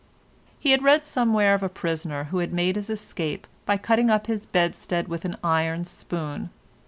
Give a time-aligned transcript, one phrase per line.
[0.59, 4.25] He had read somewhere of a prisoner who had made his escape by cutting up
[4.25, 6.49] his bedstead with an iron spoon.